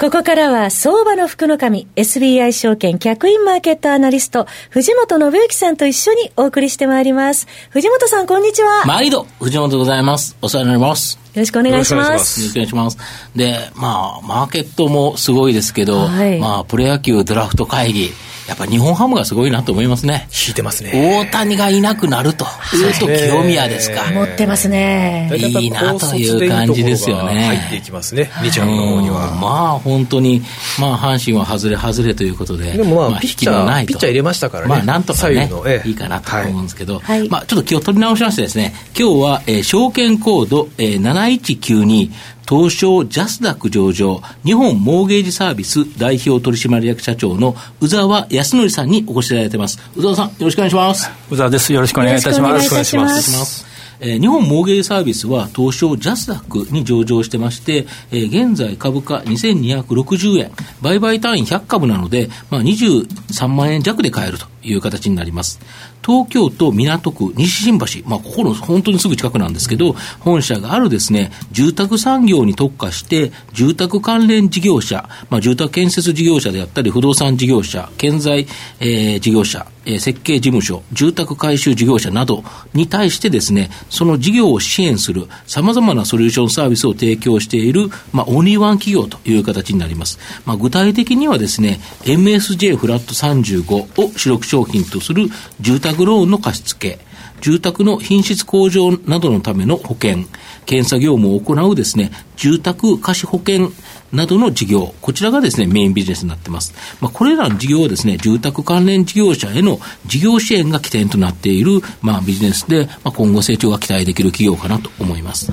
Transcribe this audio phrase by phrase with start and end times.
[0.00, 7.46] ここからは相場の福の神 SBI 証券客員マーケットアナリスト藤本信之さんと一緒にお送りしてまいります。
[7.68, 8.86] 藤本さんこんにちは。
[8.86, 10.38] 毎度藤本でございます。
[10.40, 11.16] お世話になります。
[11.16, 12.40] よろしくお願いします。
[12.40, 12.98] よろしくお願いします。
[13.36, 18.10] で、まあ、マーケットもすごいですけど、はい、まあ、プロ野球ドラフト会議、
[18.50, 20.26] やっぱ日本ハムがすごいなと思いますね。
[20.48, 20.90] 引いてますね。
[21.24, 22.44] 大谷がいなくなると。
[22.44, 24.10] そうと清宮ですか。
[24.10, 25.30] 持ってますね。
[25.36, 27.44] いいなという感じですよね。
[27.44, 28.28] 入っていきますね。
[28.42, 29.36] 日ハムの方には。
[29.40, 30.42] まあ本当に、
[30.80, 32.72] まあ阪神は外れ外れということで。
[32.72, 34.68] でもまあ、ピッチャー、ピッチャー入れましたからね。
[34.68, 35.48] まあなんとかね、
[35.84, 42.10] いいかなと思うんですけど、まあちょっと気を取り直しましてですね、今日は、え証券コード、え7192、
[42.50, 49.78] 東証ジャスダック上場、日本モーゲージサービス代表取締役社長の宇沢康則さんにお越しいただいてます。
[49.94, 51.10] 宇沢さん、よろしくお願いします。
[51.30, 51.72] 宇沢です。
[51.72, 52.50] よろしくお願いいたします。
[52.50, 53.70] よろしくお願いします。
[54.00, 60.50] えー、日本モーゲージサービスは東証ジャスダックに上場してまして、えー、現在株価2260円、
[60.82, 65.60] 売買単位100株なので、まあ、23万円弱で買えるという形になります。
[66.04, 78.46] 東京都港区西新橋、まあ、ここの本当にすぐ近くなんですけど、本社があるですね、住宅産業に特化して、住宅関連事業者、まあ、住宅建設事業者であったり、不動産事業者、建材、
[78.80, 90.18] えー、事業者、えー、設計事務所、住宅改修事業者などに対してですね、その事業を支援する様々なソリューションサービスを提供している、まあ、オンリーワン企業という形になります。
[90.44, 95.28] まあ、具体的にはですね、MSJ フラット35を主力商品とする
[95.60, 96.98] 住宅ローンの貸付、
[97.40, 100.24] 住宅の品質向上などのための保険、
[100.66, 103.72] 検査業務を行うですね、住宅貸保険
[104.12, 106.74] などの事業、こちらがですね、メインビジネスになっています。
[107.00, 115.50] まあ、これらの事業はですね、住宅関連事業者への事業支援が起点となっている、まあ、ビジネスで、まあ、今後成長が期待できる企業かなと思います。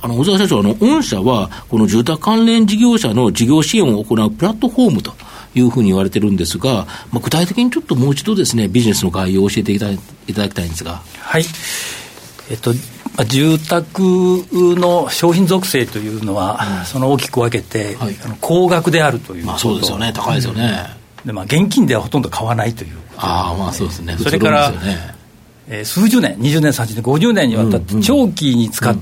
[0.00, 5.14] あの、小沢社長、あの、御社は、この住宅関連事業者の事業支援を行うプラットフォームと
[5.58, 9.98] いうふうに言われてるんですが、まあ、具体的にちょっともう一度ですね、ビジネスの概要を教えていただい
[10.34, 11.02] ただきたいんですが。
[11.18, 11.44] はい。
[12.50, 12.72] えっと、
[13.24, 20.86] 住宅の商品属性というのは、うん、その大きく分けて、はい、あの高額であるというまあ、そうですよね、高いですよね。
[21.24, 24.16] でまあ、現金ではほとんど買わないというああ、まあそうですね。
[24.18, 24.76] それから、ね。
[25.68, 28.96] えー、数十年、20年、30年、50年にわたって、長期に使っ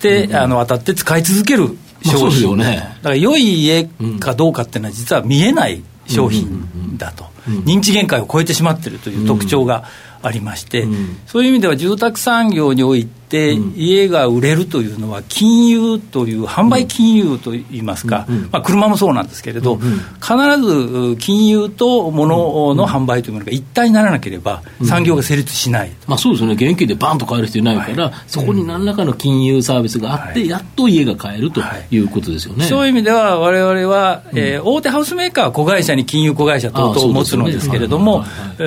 [0.00, 3.88] て、うんうん、あの渡って使い続ける商品、まあね、だから良い家
[4.20, 9.84] かどうかっていうのは、実は見えない商品だと、認知限界を超えてしまっているという特徴が
[10.22, 10.86] ありまして、
[11.26, 31.60] そういう意味では住宅産業において、家が売れるというのは、金融という、販売金融といいますか、まあ、車もそうなんですけれど、必ず金融と物の販売というものが一体にならなければ、産業が成立しない、まあ、そうですよね、現金でバンと買える人いないから、そこに何らかの金融サービスがあって、やっと家が買えると
[31.90, 32.06] い。
[32.06, 32.64] うことですよね。
[32.64, 38.24] そういう意味では、われわれは、えー、大手ハウスメーカーは子会社に金融子会社等々を持つのですけれども、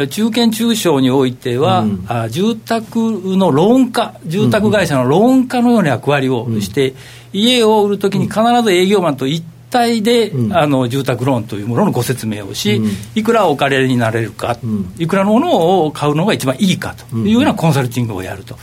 [0.09, 6.93] 中堅中小においては、あ住宅のローン化、住宅会社のローン化のような役割をして、
[7.33, 18.57] 家を売るときに必ず営業マンと一体で、うん、あの住宅ローンというもののご説明をし、うん、いくらお金になれるか、うん、いくらのものを買うのが一番いいかというようなコンサルティングをやると。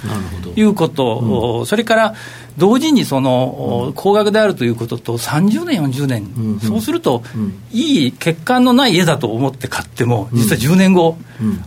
[0.56, 2.14] いうこと、それから
[2.56, 7.22] 同時にその、高額であるということと、30年、40年、そうすると、
[7.72, 11.18] いい欠陥のない家だと思って買っても、実は10年後、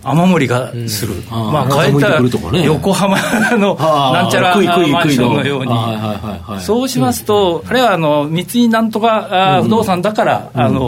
[0.04, 2.22] 雨漏りがする、まあ、買えたら
[2.64, 3.18] 横浜
[3.58, 9.29] のなんちゃらマンションのように、そうしますと、あれはあの三井なんとか
[9.64, 10.80] 不動産だから、あの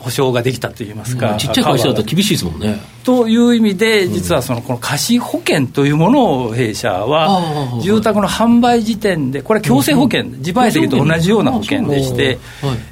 [0.00, 2.80] 保証ができたといいますか、ちっちゃい会社だと厳しいですもんね。
[3.04, 12.38] という意味で、実はそのこの貸保険というものを弊社は、住宅の販売時点で、これ、強制保険、自賠責と同じような保険でして、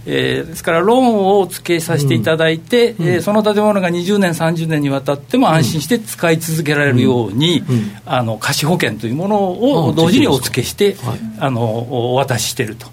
[0.06, 7.62] えですから、ローンをお付けさせていただいて、えその建物が20年、30年にわたっても安心して使い続けられるように、
[8.04, 10.96] あの貸保険というものを同時にお付けして、
[11.38, 12.86] あのお渡ししていると。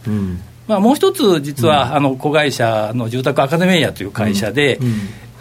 [0.67, 4.79] まあ、もう一つ、実は、あの子会社の住宅アカデミアという会社で、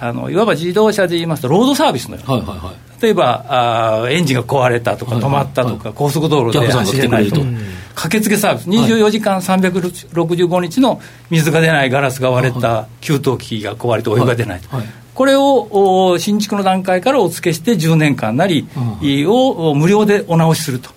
[0.01, 3.47] あのいわば自動車で言いますと、ロードサービスのような、はいはいはい、例えば
[4.03, 5.77] あエンジンが壊れたとか、止まったとか、はい。
[5.77, 7.41] はいはい、高速道路で走れないと、
[7.95, 11.01] 駆けつけサービス、24時間365日の
[11.31, 14.69] 水が出ない、ガラスが割れた、給湯器が壊れてお湯が出ないと。
[14.69, 14.91] はいはい。
[15.15, 18.67] これを新築の段階からお付けして10年間なり
[19.29, 20.91] を無料でお直しすると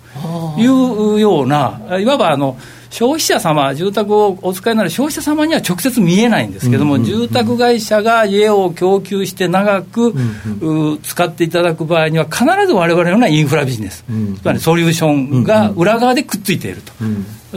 [0.58, 2.58] いうような、いわばあの
[2.90, 10.14] 消費者様、住宅をお使いになる消費者様には直接見えないんですけども、住宅会社が家を供給して長く、
[11.02, 14.04] 使っていただく場合には、必ずわれわれのようなインフラビジネス、
[14.40, 16.92] つまりソリューションが裏側でくっついていると。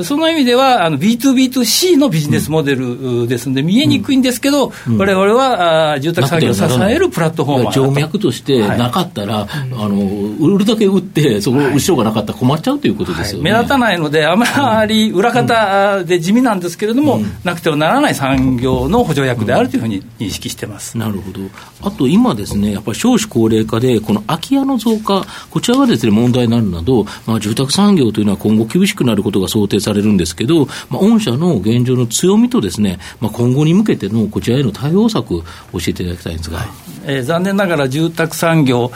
[0.03, 9.97] その意味では、B2B2C のビジネスモデルですので、見えにくいんですけど、われわれは住宅産業を支えるプラットフォーマー静脈としてなかったら、はい、あの
[10.39, 13.51] 売るだけ売って、そこ、後ろがなかったら困っちゃうということですよ、ね。
[13.51, 21.41] はい、目立たないので、あまり裏方で地味なんですけれども、うん、なくてはならない産業の補助役であるというふうに認識してます、うん、なるほど、
[21.81, 35.43] あと今ですね、やっぱり少子高齢化で、この空き家の増加、こちらがですね問題になるなど、まあ、住宅産業というのは今後厳しくなることが想定されるんですけど、まあ、御社の現状の強みとですね、まあ、今後に向けてのこちらへの対応策、教
[35.79, 36.65] えていただきたいんですが。
[37.03, 38.91] えー、残念ながら住宅産業、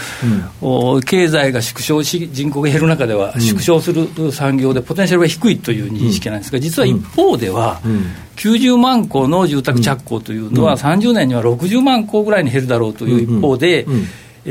[0.62, 7.92] うん、経済が縮小し、人口が減る中では、縮小する産業で、ポテンシャルが低いという認識なんですが、実は一方では、うん。
[7.92, 8.06] うん。
[8.36, 13.88] 90万戸の住宅着工というのは、30年には60万戸ぐらいに減るだろうという一方で、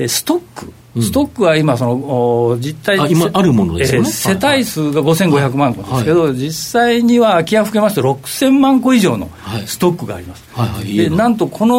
[0.09, 9.29] ストック、ストックは今、その実態今あるものですよね、世帯数が5500万戸ですけど、実際には空き家含めますと6000万戸以上の
[9.67, 10.45] ストックがあります。
[10.85, 11.77] でなんとこの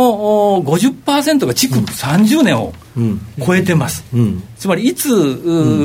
[0.64, 2.74] 50%が築30年を
[3.46, 5.10] 超えてます、うん、つまりいつ、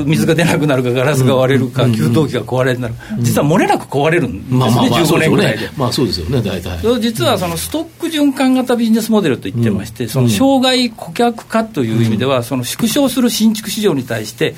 [0.06, 5.70] 水が出なくなるか、ガラスが割れるか、給湯器が壊れるなる、実は漏れなく壊れるんですね、まあまあまあ、15年ぐらいで。
[5.76, 7.00] まあそうですよね、大体。
[7.00, 14.54] 実はそのストック循環型ビジネスモデルと言ってまして、その障害顧客化という意味では、その縮小する新築市場に対して、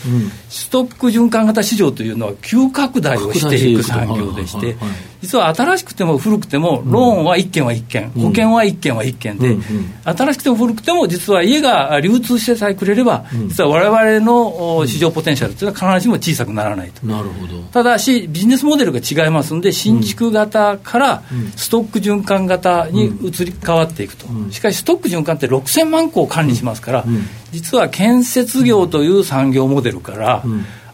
[0.48, 4.76] ストック循環型市場というのは急拡大をしていく産業でして、
[5.22, 9.56] 実は新しくても古くても、ローンは1件は1件、保険は1件は1件で、
[10.04, 17.06] 新しくても古くても、実は家が流通してさえくれれば、実はわれわれの市場ポテンシャルというのは必ずしも小さくならないと。
[17.06, 17.62] なるほど。
[17.72, 21.22] ただし、ビジネスモデルが違いますので、新築型から
[21.54, 24.26] ストック循環型に移り変わっていくと。
[24.50, 27.04] しかし、ストック循環って6000万個を管理しますから、
[27.52, 30.42] 実は建設業という産業モデルから、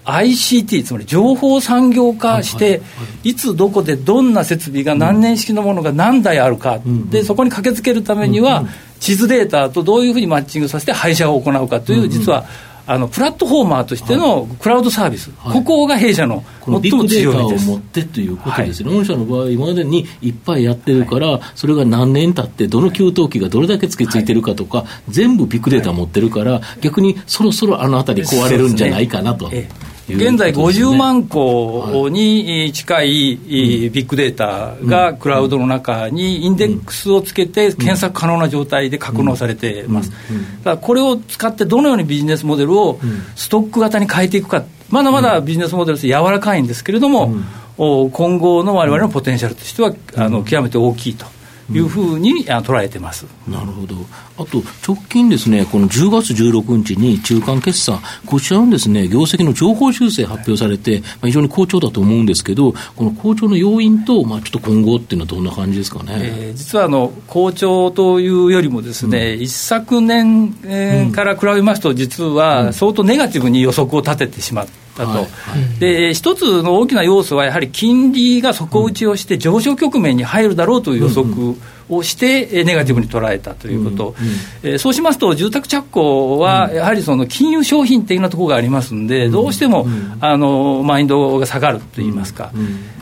[0.09, 2.81] ICT、つまり情報産業化して、
[3.25, 8.65] いつどこでどんな設備が何年式のものが何台あるか、でそこに駆けつけるためには、
[9.01, 12.47] 地図データとどういうふうにマッチングさせて配車を行うかという、実は、
[12.91, 17.71] あのプラットフォーマーとしてのクラウドサービス、はい、ここが弊社の最も強みです。
[17.71, 29.51] を持ってということですね、はい、御社の場合、今までにいっぱいやってるから、はい、それが何年経って、どの給湯器がどれだけつけついてるかとか、全部ビッグデータ持ってるから、逆にそろそろあのあたり壊れるんじゃないかなと。
[30.09, 40.13] 現在50万個に近いビッグデータがクラウドの中にインデックスをつけて検索可能な状態で格納されています。
[40.65, 42.99] だこれを使ってどのようにビジネスモデルを
[43.37, 47.35] ストック型に変えていくか、まだまだビジネスモデルとして柔らかいんですけれども、
[47.77, 51.27] 今後のわれわれのポテンシャルとしてはあの極めて大きいと。
[51.71, 53.95] いうふうに捉えてます、なるほど、
[54.39, 74.88] あと直近ですね、この10月16日に中間決算、こちらのですね業績の情報修正発表されて、まあ、非常に好調だと思うんですけど、この好調の要因と、まあ、ちょっと今後っていうのはどんな感じですかね、えー、実はあの好調というよりも、ですね、うん、一昨年、えー、から比べますと、実は相当ネガティブに予測を立ててしまって。
[74.99, 75.27] だと、はいは
[75.77, 81.57] い、で一つの大きな要素は、やはり金利が底打ちをして、上昇局面に入るだろうという予測
[81.89, 89.87] をして、ネガティブに捉えたということ、うんうん、えそうしますと、住宅着工はやはりその金融商品的なところがありますんで、どうしても、
[90.21, 92.53] あのマインドが下がるといいますか。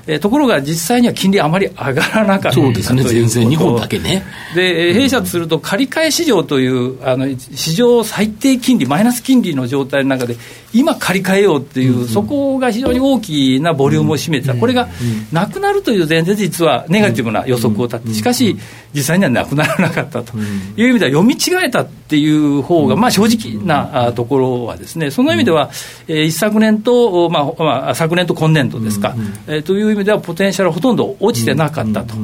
[0.08, 4.24] えところが実際には金利あまり上がらなかったそうですね、全然、日本だけね。
[4.54, 10.36] で、弊社とすると、借り換え市場というあの市場最低金利、マイナス金利の状態の中で、
[10.72, 14.88] 今借り換えようっていう、うんうん、そこが非常に大きなボリュームを占めてた、これが
[15.32, 18.56] なくなるという前提で、実はネガティブな予測を立って、しかし、
[18.94, 20.36] 実際にはなくならなかったと。
[20.76, 25.70] いう意味では、読み違えたっていう方がまが、正直なところはですね、その意味では、
[26.08, 29.14] え一昨年と、まあまあ、昨年と今年度ですか、
[29.46, 32.14] えという意味では、ポテンシャルほとんど落ちてなかったと。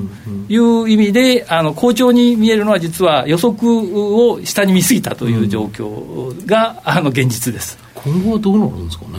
[0.48, 7.78] いう意味で、あの好調に見えるのは、実は予測を下に見すぎたという状況が、あの現実です。
[7.94, 9.10] 今後はどうなるんですかね。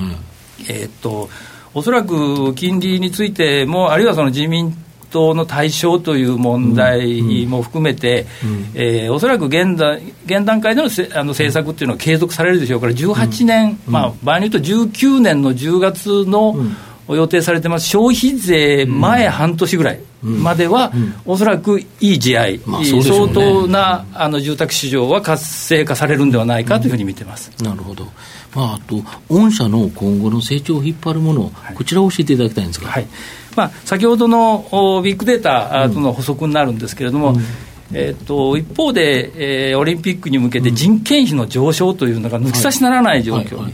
[0.69, 1.29] えー、っと
[1.73, 4.75] おそらく金利についても、あるいはその自民
[5.13, 8.25] 党の対象という問題も含めて、
[8.73, 16.55] えおそらく現在現段階でのせあの政策っていうのは継続されるでしょうから、18年、うん、まあ、場合に言うと19年の10月の、
[17.09, 17.87] 予定されてます。
[17.87, 20.91] 消費税前半年ぐらいまでは、
[21.25, 22.59] おそらくいい地合い、
[23.01, 28.07] 相当なあの住宅市場は活性化されるんではないかというふうに見てます、なるほど、
[28.55, 33.07] まあ、あと、御社の今後の成長を引っ張るもの、はい、こちらを教えていただきたいんですが、はい。
[33.55, 37.43] まあ、先ほどのビッグデータとの補足になるんですけれども、うん。
[37.93, 43.71] えーと、一方で、えー、オリンピックに向けて人件費の上昇というのが抜き差しならない状況、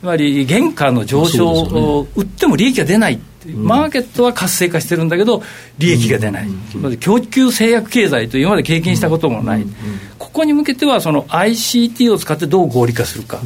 [0.00, 5.42] つまり原価の上昇を売っても利益が出ないマーケットは活性化してるんだけど、
[5.78, 9.64] 利益が出ない、うん、供給制約経済と今まで経験したこともない、
[10.18, 13.40] ここに向けてはその ICT を使ってどう合理化するか。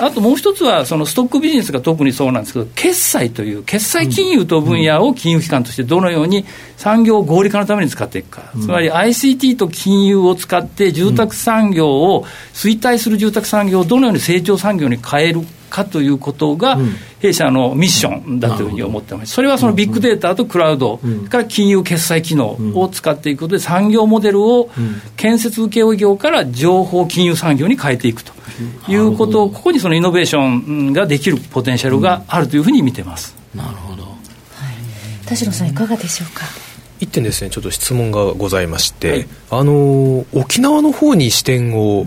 [0.00, 6.44] あともう一つは、そのストックビジネスが特にそうなんですけど、決済という、決済金融と分野を金融機関としてどのように
[6.76, 15.42] 産業合理化のために使っていくか、つまり ICT と金融を使って、住宅産業を、衰退する住宅産業をどのように成長産業に変える
[15.74, 16.78] かということが、
[17.18, 24.70] 弊社のミッションだというふうに思ってます、それはそのビッグデータとクラウド、から金融決済機能を使っていくことで、産業モデルを
[25.16, 28.32] 建設請負業から情報金融産業に変えていくと
[28.88, 33.34] いうことを、ここにそのイノベーションができるポテンシャルがあるというふうに見てます。
[33.54, 34.14] なるほど、はい、
[35.26, 36.44] 田代さんいかがでしょうか？
[37.00, 37.50] 一点ですね。
[37.50, 42.06] ちょっと質問がございまして、はい、あの沖縄の方に視点を、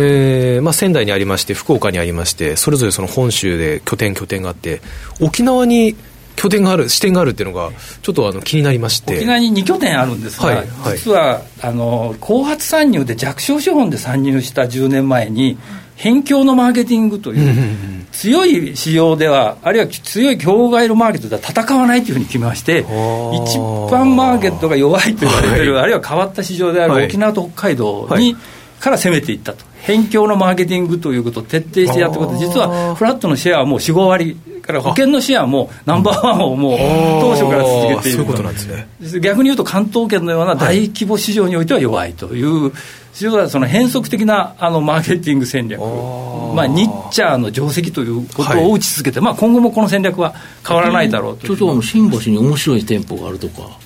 [0.00, 4.80] えーまあ、仙台にありまして福岡にありましてそれぞれその本州で拠点拠点があって
[5.20, 5.94] 沖縄に
[6.36, 9.16] 拠点がある視点があるっていうのがちょっとあの気になりまして。
[9.16, 15.58] 沖縄に2拠点あるんですが、はいはい、実はあの後発参入で弱小資本で参入した10年前に
[15.98, 28.34] 辺境のマーケティングという強い市場ではあるいは強い競合のマーケットでは戦わないというふうに決めまして一般マーケットが弱いと言われてる、はい、あるいは変わった市場である沖縄と北海道に、
[28.80, 42.72] から攻めていったと辺境のマーケティングということを徹底してやったことで実はフラットのシェアはもう4、5割から保険のシェアもナンバーワンをもう当初から続けているそうん逆に言うと関東圏のような大規模市場においては弱いという、
[43.14, 50.34] 実はその変則的なあのマーケティング戦略、まあ、ニッチャーの定石ということを打ち続けて、はい、まあ、今後もこの戦略は
[50.66, 53.78] 変わらないだろうとちょっと新橋に面白い店舗があるとか。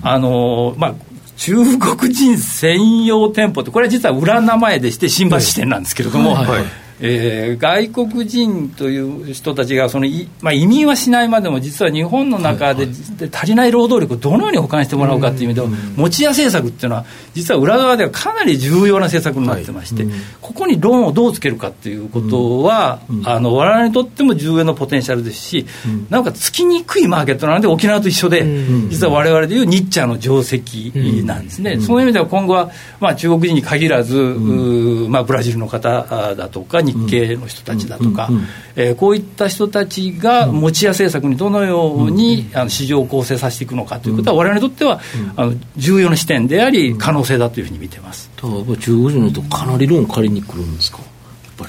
[0.00, 0.94] あのまあ
[1.38, 6.64] 中国人専用店舗って、これは実は裏名前でして、新橋支店なんですけれども、はいはい。
[7.00, 8.98] えー、外国人とい
[9.30, 20.06] う人たちがそのい、まあ、移民はしないまでも実は日本の中で,、で足りない労働力をどのように補完してもらうかという意味では、持ち家政策っていうのは実は裏側ではかなり重要な政策になってまして、
[20.40, 25.66] ここにローンをどうつけるかということは、あの我々にとっても重要なポテンシャルですし、
[26.10, 28.44] なおかつつきにくいマーケットなので沖縄と一緒で、
[28.88, 30.92] 実は我々でいうニッチャーの定石
[31.24, 38.28] なんですね、その意味では今後は、まあ、中国人に限らず、まあ、ブラジルの方だとか日系の人たちだとか、
[38.76, 45.00] えー、こういった人たちが持ち家政策にどのようにあの市場を構成させていくのかということは、われわれにとっては
[45.36, 48.30] あの重要な視点であり、可能性だというふうに見てます。
[48.36, 50.98] 中国人のとかなりローン借りに来るんですか？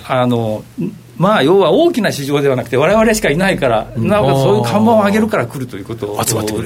[0.08, 0.64] あの
[1.18, 6.16] まあ、要は大きな市場ではなくて、われわれしかいないから、なおかつそういう看板を上げるから来るということ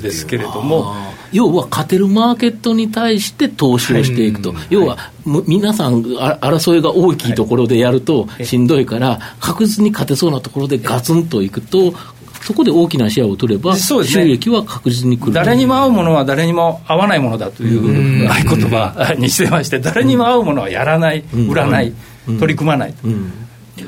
[0.02, 0.94] ですけれども。
[1.34, 8.84] 要は勝てるマーケットに対して投資をしていくと、はい、要は、皆さん争いが大きいところでやるとしんどい。
[8.86, 11.94] から、確実に勝てそうなところでガツンといくと、
[12.42, 21.94] そこで大きなシェアを取れば、収益は確実にくる、誰にも合うものは誰にも合わないものだという合言葉にしてまして、誰にも合うものはやらない、売らない、
[22.26, 22.94] 取り組まない。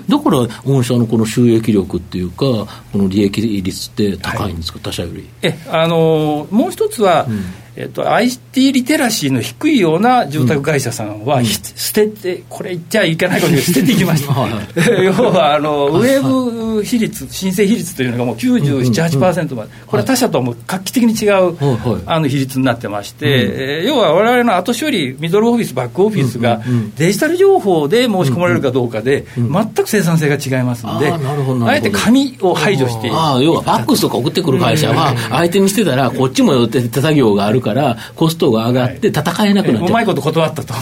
[0.10, 5.28] だから御社のこの収益力っていうか、この利益率って高いんですか、はい、他社より。
[5.42, 14.34] えあのもう一つは、うんえっと、IT リテラシーの低いような住宅会社さんは、うん、捨てて、これ言っちゃいけないことで捨てていきました。
[15.04, 21.58] 要はあの、ウェブ比率、申請比率というのがもう97、8%まで、これは他社とも画期的に違う、
[22.06, 26.62] あの比率になってまして、要は我々の後処理、ミドルオフィス、バックオフィスが
[26.98, 40.74] デジタル情報で申し込まれるかどうかで、全く生産性が違いますので、あえて紙を排除してあ要はファックスとか送ってくる会社は、相手にしてたら、こっちも手作業があるから、コストが上がって戦えなくなっちゃう、うまいこと断ったと。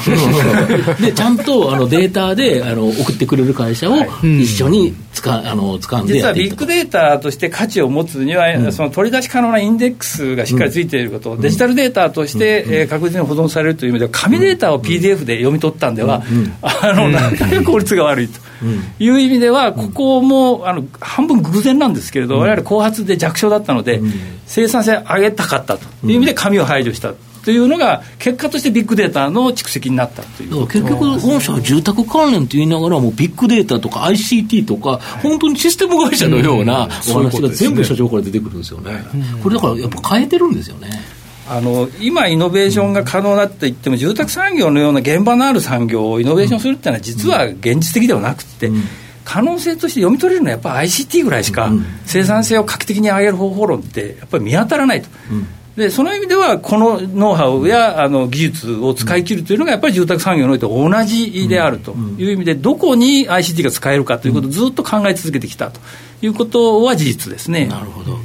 [1.02, 16.24] でちゃんとあのデータであの送ってくれる会社を一緒に使,、あの使うんで実はビッグデータとして価値を持つには、うん、その取り出し可能なインデックスがしっかりついていること、うん、デジタルデータとして、うん、えー、確実に保存されるという意味では紙データを PDF で読み取ったんでは、
[16.62, 18.40] あのなかなか効率が悪いと。
[19.00, 24.02] いう意味では、ここもあの半分偶然なんですけれど、われわれ後発で弱小だったので、
[24.46, 25.86] 生産性上げたかったと。
[26.06, 27.14] いう意味で、紙を排除した。
[27.44, 30.66] というのが、結果としてビッグデータの蓄積になったという。
[30.68, 38.92] 結局、御社は住宅関連と言いながら、もうビッグデータとか ICT とか、本当にシステム会社のようなお話が全部社長から出てくるんですよね。
[39.42, 40.90] これだからやっぱ変えてるんですよね。
[41.50, 48.72] あの今、イノベーションが可能だって言っても、住宅産業のような現場のある産業をイノベーションするっていうのは、実は現実的ではなくて、
[49.26, 51.72] 可能性として読み取れるのはやっぱり ICT ぐらいしか、
[52.06, 55.10] 生産性を画期的に上げる方法論って、やっぱり見当たらないと。
[55.76, 61.94] でその意味では、このノウハウやあの技術を使い切るというのが、やっぱり住宅産業において同じであると。
[62.18, 65.80] いう意味で、どこに ICT が使えるかということをずっと考え続けてきたと
[66.22, 67.66] いうことは事実ですね。
[67.66, 68.20] なるほど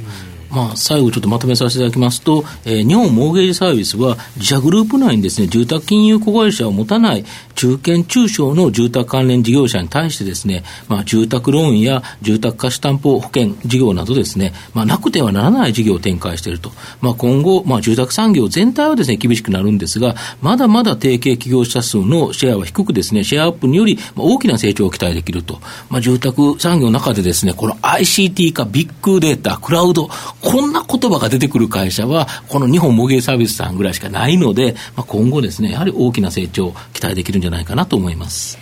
[0.51, 7.25] まあ、最後ちょっとまとめさせていただきますと、えー、日本モーゲージサービスは自社グループ内にですね、住宅金融子会社を持たない
[7.55, 16.71] 中堅中小の住宅関連事業者に対してですね、まあ、住宅ローンや住宅貸し担保保険事業などですね、まあ、なくてはならない事業を展開していると。
[17.01, 25.59] まあ、今後、まあ、住宅産業全体はですね、厳しくなるんですが、まだまだ提携企業者数のシェアは低くですね、シェアアップにより、大きな成長を期待できると。
[25.89, 30.09] まあ、住宅産業の中でですね、この ICT 化、ビッグデータ、クラウド、
[30.41, 38.57] こんな言葉が出てくる会社は、この日本模芸サービスさんぐらいしかないので、まあ、今後ですね、やはり大きな成長を期待できるんじゃないかなと思います。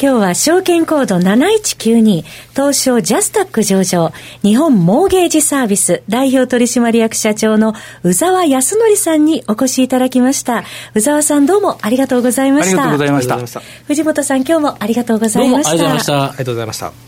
[0.00, 4.12] 今日は証券コード7192東証ジャスタック上場
[4.44, 10.62] 日本モーゲージサービス代表取締役社長の宇沢康則さんにお越しいただきました。
[10.94, 12.84] 宇沢さんどうもありがとうございました。
[12.84, 13.60] ありがとうございました。
[13.88, 15.70] 藤本さん今日もありがとうございました。
[15.70, 16.22] ありがとうございました。
[16.22, 17.07] ありがとうございました